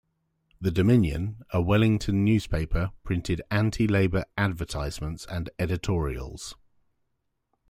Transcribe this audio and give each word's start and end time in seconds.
"The 0.59 0.71
Dominion", 0.71 1.45
a 1.51 1.61
Wellington 1.61 2.25
newspaper, 2.25 2.89
printed 3.03 3.43
anti-Labour 3.51 4.25
advertisements 4.35 5.27
and 5.27 5.51
editorials. 5.59 6.55